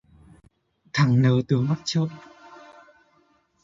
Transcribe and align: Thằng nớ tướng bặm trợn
Thằng 0.93 1.21
nớ 1.21 1.31
tướng 1.47 1.67
bặm 1.69 1.77
trợn 1.85 2.07